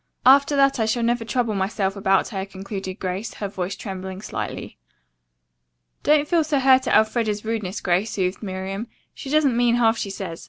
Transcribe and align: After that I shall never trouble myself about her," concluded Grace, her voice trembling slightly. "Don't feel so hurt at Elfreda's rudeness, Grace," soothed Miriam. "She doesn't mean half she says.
After 0.25 0.55
that 0.55 0.79
I 0.79 0.87
shall 0.87 1.03
never 1.03 1.23
trouble 1.23 1.53
myself 1.53 1.95
about 1.95 2.29
her," 2.29 2.43
concluded 2.43 2.95
Grace, 2.97 3.35
her 3.35 3.47
voice 3.47 3.75
trembling 3.75 4.23
slightly. 4.23 4.79
"Don't 6.01 6.27
feel 6.27 6.43
so 6.43 6.57
hurt 6.59 6.87
at 6.87 6.95
Elfreda's 6.97 7.45
rudeness, 7.45 7.79
Grace," 7.81 8.09
soothed 8.09 8.41
Miriam. 8.41 8.87
"She 9.13 9.29
doesn't 9.29 9.55
mean 9.55 9.75
half 9.75 9.99
she 9.99 10.09
says. 10.09 10.39